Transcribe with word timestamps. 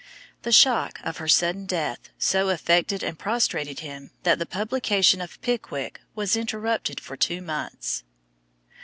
The 0.41 0.51
shock 0.51 0.99
of 1.03 1.17
her 1.17 1.27
sudden 1.27 1.67
death 1.67 2.09
so 2.17 2.49
affected 2.49 3.03
and 3.03 3.19
prostrated 3.19 3.81
him 3.81 4.09
that 4.23 4.39
the 4.39 4.47
publication 4.47 5.21
of 5.21 5.39
"Pickwick" 5.43 6.01
was 6.15 6.35
interrupted 6.35 6.99
for 6.99 7.15
two 7.15 7.39
months. 7.39 8.03